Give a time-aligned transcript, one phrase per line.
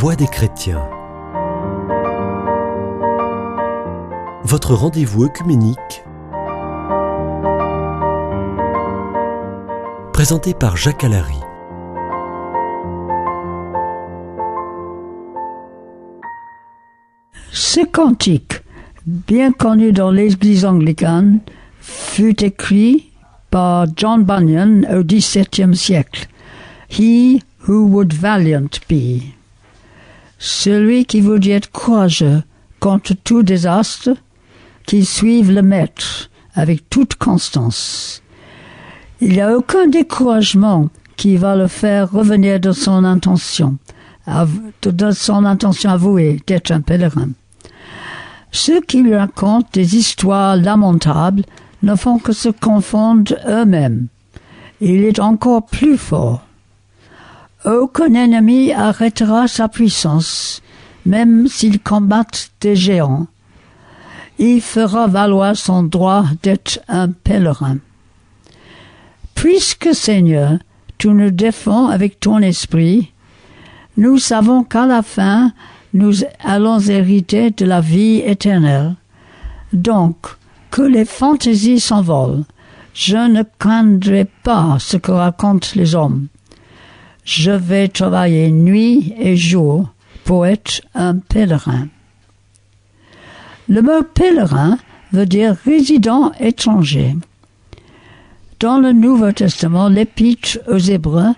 [0.00, 0.88] Voix des chrétiens.
[4.44, 6.02] Votre rendez-vous œcuménique.
[10.14, 11.36] Présenté par Jacques Allary.
[17.52, 18.62] Ce cantique,
[19.04, 21.40] bien connu dans l'Église anglicane,
[21.82, 23.12] fut écrit
[23.50, 26.26] par John Bunyan au XVIIe siècle.
[26.88, 29.34] He who would valiant be.
[30.42, 32.42] Celui qui voudrait être courageux
[32.80, 34.16] contre tout désastre,
[34.86, 38.22] qui suive le maître avec toute constance.
[39.20, 43.76] Il n'y a aucun découragement qui va le faire revenir de son intention,
[44.82, 47.28] de son intention avouée d'être un pèlerin.
[48.50, 51.44] Ceux qui lui racontent des histoires lamentables
[51.82, 54.06] ne font que se confondre eux-mêmes.
[54.80, 56.46] Il est encore plus fort.
[57.66, 60.62] Aucun ennemi arrêtera sa puissance,
[61.04, 63.26] même s'il combatte des géants.
[64.38, 67.76] Il fera valoir son droit d'être un pèlerin.
[69.34, 70.58] Puisque Seigneur,
[70.96, 73.12] tu nous défends avec ton esprit,
[73.98, 75.52] nous savons qu'à la fin,
[75.92, 78.94] nous allons hériter de la vie éternelle.
[79.74, 80.16] Donc,
[80.70, 82.44] que les fantaisies s'envolent.
[82.94, 86.28] Je ne craindrai pas ce que racontent les hommes.
[87.24, 89.88] Je vais travailler nuit et jour
[90.24, 91.88] pour être un pèlerin.
[93.68, 94.78] Le mot pèlerin
[95.12, 97.16] veut dire résident étranger.
[98.58, 101.34] Dans le Nouveau Testament, l'épître aux Hébreux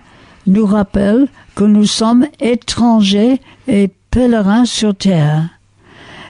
[0.47, 5.47] nous rappelle que nous sommes étrangers et pèlerins sur terre.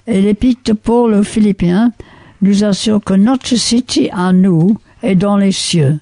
[0.05, 1.93] Et l'épître de Paul aux Philippiens
[2.41, 5.99] nous assure que notre cité à nous est dans les cieux.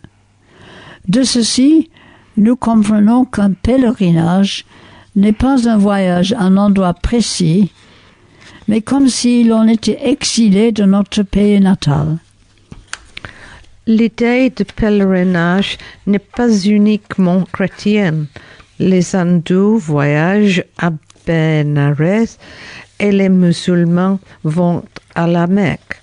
[1.08, 1.91] De ceci,
[2.38, 4.66] nous comprenons qu'un pèlerinage
[5.16, 7.72] n'est pas un voyage à un endroit précis,
[8.68, 12.18] mais comme si l'on était exilé de notre pays natal.
[13.88, 15.78] L'idée de pèlerinage
[16.08, 18.28] n'est pas uniquement chrétienne.
[18.80, 20.92] Les hindous voyagent à
[21.26, 22.38] Benares
[23.00, 24.84] et les musulmans vont
[25.16, 26.01] à la Mecque.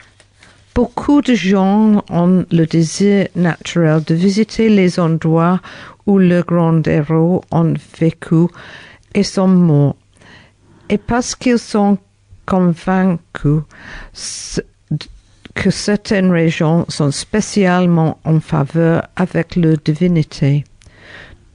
[0.79, 5.61] Beaucoup de gens ont le désir naturel de visiter les endroits
[6.07, 8.47] où les grands héros ont vécu
[9.13, 9.97] et sont morts.
[10.89, 11.99] Et parce qu'ils sont
[12.47, 13.63] convaincus
[15.53, 20.63] que certaines régions sont spécialement en faveur avec leur divinité.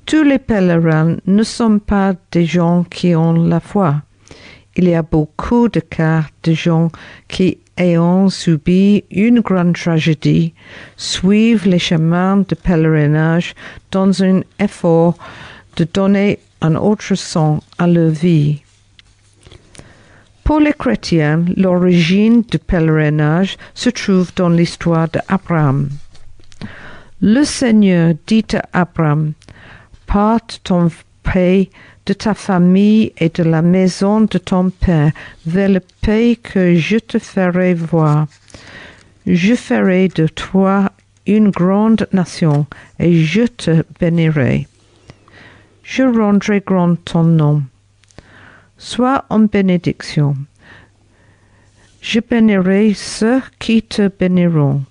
[0.06, 4.01] Tous les pèlerins ne sont pas des gens qui ont la foi.
[4.75, 6.89] Il y a beaucoup de cas de gens
[7.29, 10.53] qui, ayant subi une grande tragédie,
[10.97, 13.56] suivent les chemins de pèlerinage
[13.91, 15.16] dans un effort
[15.78, 18.62] de donner un autre sens à leur vie.
[20.44, 25.89] Pour les chrétiens, l'origine du pèlerinage se trouve dans l'histoire d'Abraham.
[27.22, 29.33] Le Seigneur dit à Abraham,
[30.06, 30.91] Pars ton
[31.23, 31.69] pays,
[32.05, 35.11] de ta famille et de la maison de ton père
[35.45, 38.27] vers le pays que je te ferai voir.
[39.25, 40.91] Je ferai de toi
[41.25, 42.65] une grande nation
[42.99, 44.67] et je te bénirai.
[45.83, 47.63] Je rendrai grand ton nom
[48.77, 50.35] Sois en bénédiction.
[52.01, 54.83] Je bénirai ceux qui te béniront,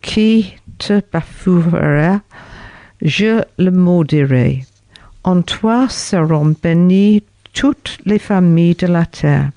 [0.00, 2.20] qui te bafouera,
[3.02, 4.64] je le maudirai.
[5.24, 7.22] En toi seront bénies
[7.54, 9.50] toutes les familles de la terre.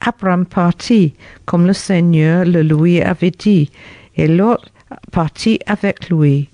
[0.00, 1.14] Abraham partit,
[1.44, 3.70] comme le Seigneur le lui avait dit,
[4.16, 4.70] et l'autre
[5.12, 6.48] partit avec lui.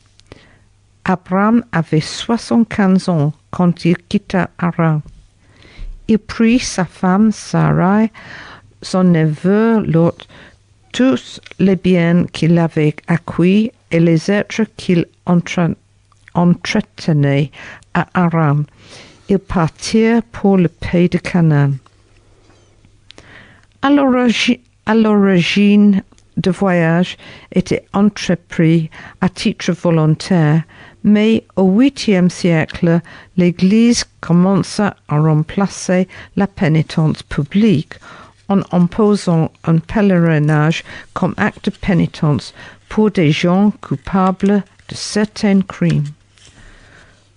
[1.04, 5.02] Abraham avait soixante-quinze ans quand il quitta Aram.
[6.08, 8.10] Il prit sa femme Sarai,
[8.82, 10.26] son neveu Lot,
[10.92, 15.06] tous les biens qu'il avait acquis et les êtres qu'il
[16.34, 17.50] entretenait
[17.94, 18.64] à Aram.
[19.28, 21.72] Ils partirent pour le pays de Canaan.
[23.82, 23.90] À
[24.94, 26.02] l'origine
[26.36, 27.16] de voyage
[27.52, 28.90] était entrepris
[29.20, 30.62] à titre volontaire
[31.04, 33.00] mais au huitième siècle,
[33.36, 37.94] l'Église commença à remplacer la pénitence publique
[38.48, 40.82] en imposant un pèlerinage
[41.12, 42.54] comme acte de pénitence
[42.88, 46.04] pour des gens coupables de certains crimes.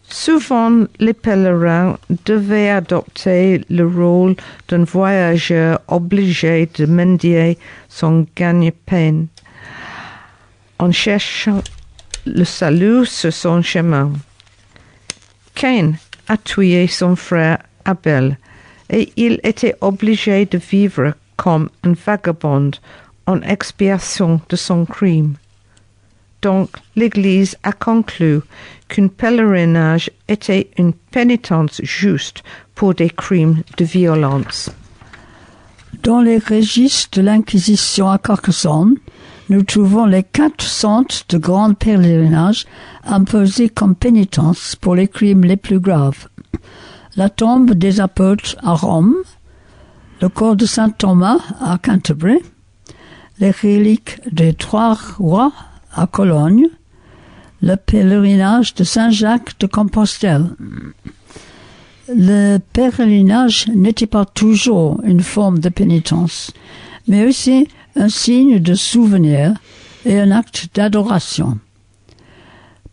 [0.10, 4.36] Souvent, les pèlerins devaient adopter le rôle
[4.70, 7.58] d'un voyageur obligé de mendier
[7.90, 9.26] son gagne-pain
[10.80, 11.62] en cherchant
[12.26, 14.14] le salut sur son chemin.
[15.56, 15.94] Cain
[16.28, 18.38] a tué son frère Abel,
[18.90, 22.72] et il était obligé de vivre comme un vagabond
[23.26, 25.36] en expiation de son crime.
[26.42, 28.42] Donc l'Église a conclu
[28.88, 32.44] qu'un pèlerinage était une pénitence juste
[32.76, 34.70] pour des crimes de violence.
[36.04, 38.98] Dans les registres de l'Inquisition à Carcassonne,
[39.50, 42.66] nous trouvons les quatre centres de grands pèlerinages
[43.06, 46.28] imposés comme pénitence pour les crimes les plus graves.
[47.16, 49.16] La tombe des apôtres à Rome,
[50.22, 52.40] le corps de Saint Thomas à Canterbury,
[53.40, 55.54] les reliques des trois rois
[55.94, 56.68] à Cologne,
[57.62, 60.52] le pèlerinage de Saint Jacques de Compostelle.
[62.10, 66.52] Le pèlerinage n'était pas toujours une forme de pénitence,
[67.08, 69.54] mais aussi un signe de souvenir
[70.06, 71.58] et un acte d'adoration.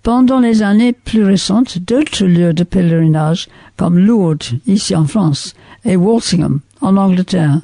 [0.02, 5.55] Pendant les années plus récentes, d'autres lieux de pèlerinage, comme Lourdes, ici en France,
[5.85, 7.61] et Walsingham, en Angleterre,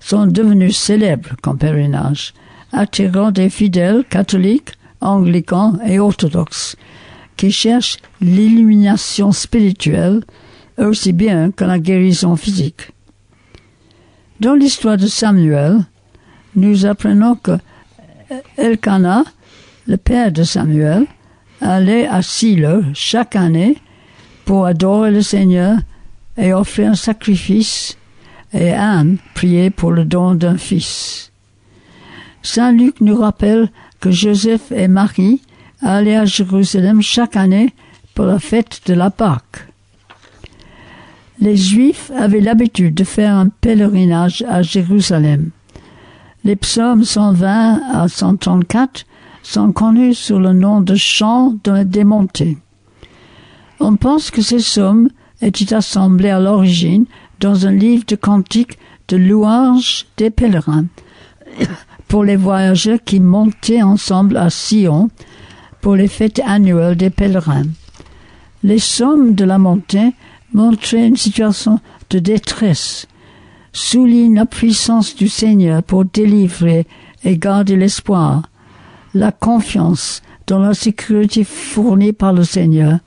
[0.00, 2.34] sont devenus célèbres comme pèlerinage,
[2.72, 6.76] attirant des fidèles catholiques, anglicans et orthodoxes,
[7.36, 10.22] qui cherchent l'illumination spirituelle
[10.76, 12.92] aussi bien que la guérison physique.
[14.40, 15.80] Dans l'histoire de Samuel,
[16.54, 17.58] nous apprenons que
[18.56, 19.24] Elkanah,
[19.86, 21.06] le père de Samuel,
[21.60, 23.76] allait à Silo chaque année
[24.44, 25.78] pour adorer le Seigneur
[26.36, 27.96] et offrir un sacrifice,
[28.52, 31.27] et Anne priait pour le don d'un fils.
[32.42, 33.70] Saint Luc nous rappelle
[34.00, 35.42] que Joseph et Marie
[35.82, 37.74] allaient à Jérusalem chaque année
[38.14, 39.68] pour la fête de la Pâque.
[41.40, 45.50] Les Juifs avaient l'habitude de faire un pèlerinage à Jérusalem.
[46.44, 49.04] Les psaumes 120 à 134
[49.42, 52.58] sont connus sous le nom de chants des montées.
[53.80, 55.10] On pense que ces psaumes
[55.40, 57.04] étaient assemblés à l'origine
[57.40, 60.86] dans un livre de cantiques de louanges des pèlerins
[62.08, 65.10] pour les voyageurs qui montaient ensemble à Sion
[65.80, 67.66] pour les fêtes annuelles des pèlerins.
[68.62, 70.14] Les sommes de la montée
[70.52, 71.78] montraient une situation
[72.10, 73.06] de détresse,
[73.72, 76.86] soulignent la puissance du Seigneur pour délivrer
[77.24, 78.42] et garder l'espoir,
[79.14, 82.98] la confiance dans la sécurité fournie par le Seigneur,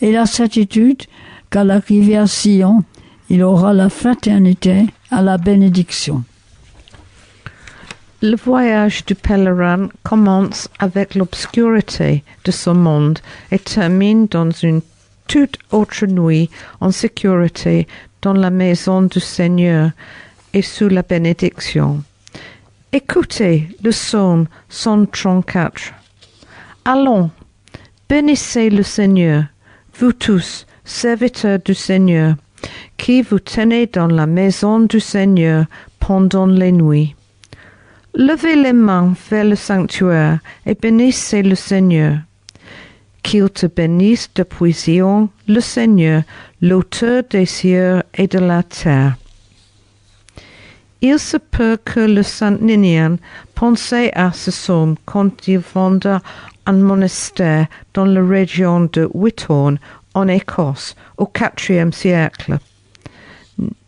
[0.00, 1.02] et la certitude
[1.50, 2.84] qu'à l'arrivée à Sion,
[3.30, 6.22] il aura la fraternité à la bénédiction.
[8.22, 13.18] Le voyage du pèlerin commence avec l'obscurité de ce monde
[13.50, 14.82] et termine dans une
[15.26, 16.50] toute autre nuit
[16.82, 17.88] en sécurité
[18.20, 19.92] dans la maison du Seigneur
[20.52, 22.02] et sous la bénédiction.
[22.92, 25.94] Écoutez le psaume 134.
[26.84, 27.30] Allons,
[28.06, 29.44] bénissez le Seigneur,
[29.98, 32.34] vous tous, serviteurs du Seigneur,
[32.98, 35.64] qui vous tenez dans la maison du Seigneur
[36.00, 37.14] pendant les nuits.
[38.14, 42.18] Levez les mains vers le sanctuaire et bénissez le Seigneur.
[43.22, 46.22] Qu'il te bénisse depuis Zion, le Seigneur,
[46.60, 49.16] l'auteur des cieux et de la terre.
[51.02, 53.16] Il se peut que le saint Ninian
[53.54, 56.20] pensait à ce psaume quand il fonda
[56.66, 59.78] un monastère dans la région de Whithorn,
[60.14, 61.30] en Écosse, au
[61.68, 62.58] IVe siècle.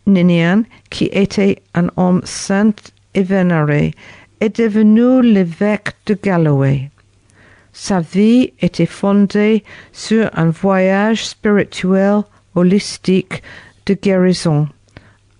[0.07, 2.73] Ninian, qui était un homme saint
[3.13, 3.93] et vénéré,
[4.39, 6.89] est devenu l'évêque de Galloway.
[7.71, 12.21] Sa vie était fondée sur un voyage spirituel
[12.55, 13.41] holistique
[13.85, 14.67] de guérison,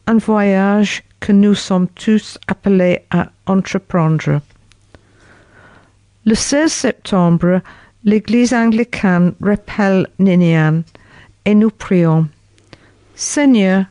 [0.08, 4.42] un voyage que nous sommes tous appelés à entreprendre.
[6.26, 7.62] Le 16 septembre,
[8.04, 10.84] l'Église anglicane rappelle Ninian
[11.46, 12.28] et nous prions.
[13.16, 13.86] Seigneur,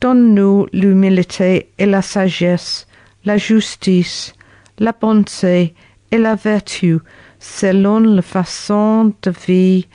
[0.00, 2.86] donne-nous l'humilité et la sagesse,
[3.24, 4.34] la justice,
[4.78, 5.74] la bonté
[6.10, 6.98] et la vertu
[7.38, 9.86] selon la façon de vie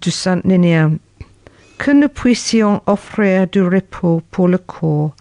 [0.00, 0.98] du Saint Ninian,
[1.78, 5.14] que nous puissions offrir du repos pour le corps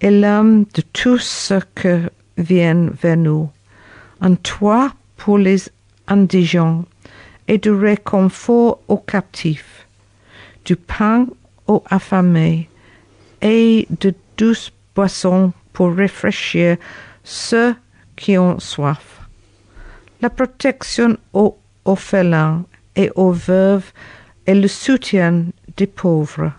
[0.00, 1.88] et l'âme de tous ceux qui
[2.38, 3.50] viennent vers nous,
[4.20, 5.62] un toit pour les
[6.08, 6.84] indigents
[7.48, 9.86] et du réconfort aux captifs,
[10.64, 11.26] du pain
[11.66, 12.68] aux affamés
[13.42, 16.76] et de douces boissons pour rafraîchir
[17.24, 17.74] ceux
[18.16, 19.20] qui ont soif
[20.20, 22.64] la protection aux orphelins
[22.96, 23.92] et aux veuves
[24.46, 25.46] et le soutien
[25.76, 26.52] des pauvres.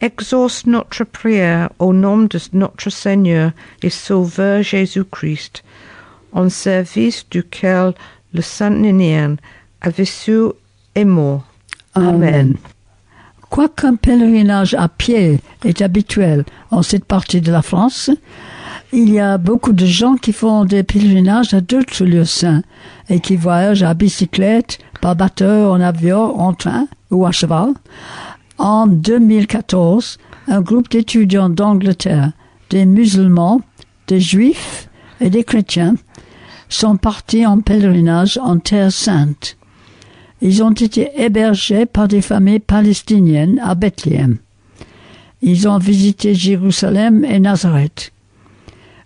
[0.00, 3.52] Exauce notre prière au nom de notre Seigneur
[3.82, 5.64] et Sauveur Jésus-Christ,
[6.32, 7.94] en service duquel
[8.32, 9.36] le Saint Ninian
[9.80, 10.50] a vécu
[10.94, 11.46] et mort.
[11.94, 12.56] Amen.
[13.54, 18.10] Quoiqu'un pèlerinage à pied est habituel en cette partie de la France,
[18.92, 22.64] il y a beaucoup de gens qui font des pèlerinages à d'autres lieux saints
[23.08, 27.74] et qui voyagent à bicyclette, par bateau, en avion, en train ou à cheval.
[28.58, 30.18] En 2014,
[30.48, 32.32] un groupe d'étudiants d'Angleterre,
[32.70, 33.60] des musulmans,
[34.08, 34.88] des juifs
[35.20, 35.94] et des chrétiens
[36.68, 39.56] sont partis en pèlerinage en Terre sainte.
[40.44, 44.36] Ils ont été hébergés par des familles palestiniennes à Bethléem.
[45.40, 48.12] Ils ont visité Jérusalem et Nazareth.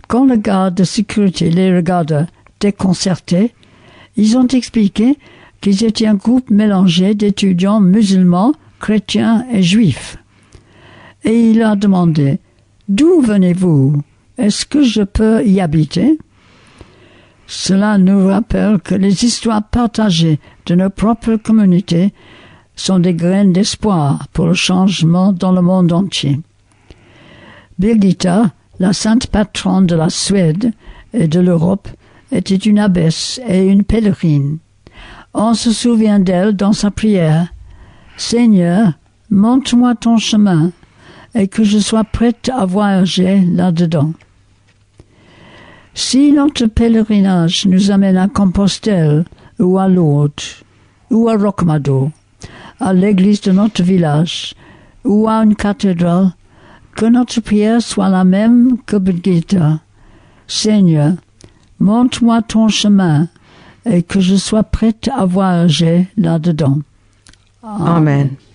[0.08, 2.26] Quand le garde de sécurité les regarda
[2.58, 3.54] déconcertés,
[4.16, 5.16] ils ont expliqué
[5.60, 10.16] qu'ils étaient un groupe mélangé d'étudiants musulmans, chrétiens et juifs.
[11.22, 12.40] Et il a demandé
[12.88, 14.02] D'où venez-vous?
[14.38, 16.18] Est-ce que je peux y habiter?
[17.50, 22.12] Cela nous rappelle que les histoires partagées de nos propres communautés
[22.76, 26.40] sont des graines d'espoir pour le changement dans le monde entier.
[27.78, 30.72] Birgitta, la sainte patronne de la Suède
[31.14, 31.88] et de l'Europe,
[32.32, 34.58] était une abbesse et une pèlerine.
[35.32, 37.48] On se souvient d'elle dans sa prière.
[38.18, 38.92] Seigneur,
[39.30, 40.70] montre-moi ton chemin
[41.34, 44.12] et que je sois prête à voyager là-dedans.
[46.00, 49.24] Si notre pèlerinage nous amène à Compostelle
[49.58, 50.62] ou à Lourdes
[51.10, 52.12] ou à Rocmado,
[52.78, 54.54] à l'église de notre village
[55.04, 56.34] ou à une cathédrale,
[56.94, 59.56] que notre prière soit la même que Brigitte.
[60.46, 61.14] Seigneur,
[61.80, 63.26] montre-moi ton chemin
[63.84, 66.78] et que je sois prête à voyager là-dedans.
[67.64, 68.36] Amen.
[68.36, 68.47] Who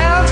[0.00, 0.29] sounds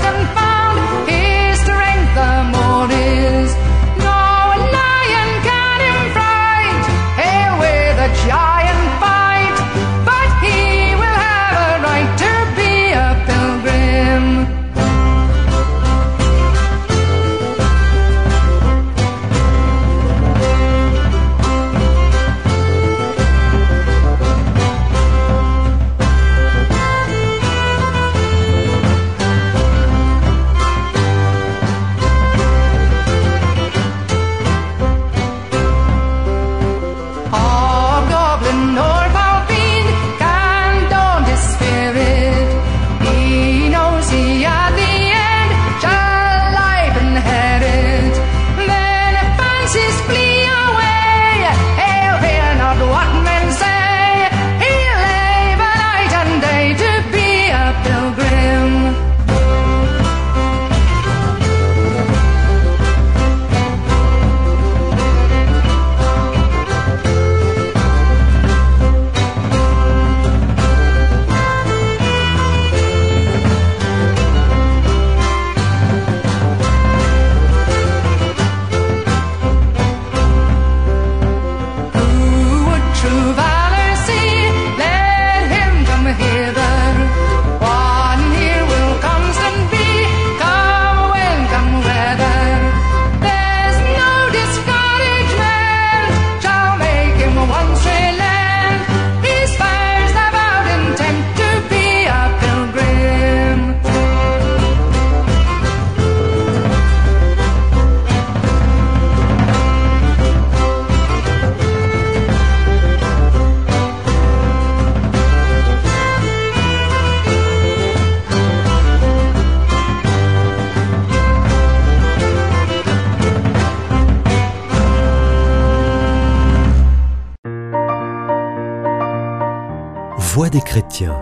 [130.51, 131.21] Des chrétiens.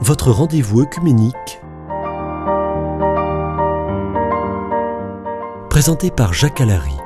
[0.00, 1.62] Votre rendez-vous œcuménique.
[5.70, 7.01] Présenté par Jacques Alary.